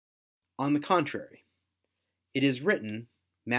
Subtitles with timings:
[0.57, 1.45] On the contrary,
[2.33, 3.07] It is written
[3.45, 3.49] (Matt.